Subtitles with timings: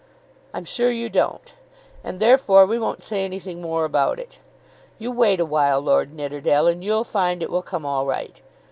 [0.51, 1.53] "I'm sure you don't,
[2.03, 4.39] and, therefore, we won't say anything more about it.
[4.97, 8.41] You wait awhile, Lord Nidderdale, and you'll find it will come all right.